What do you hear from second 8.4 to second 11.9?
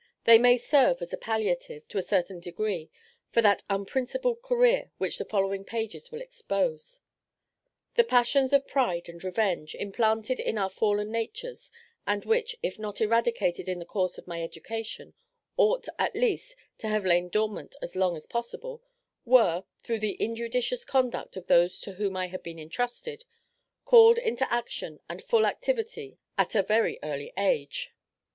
of pride and revenge, implanted in our fallen natures,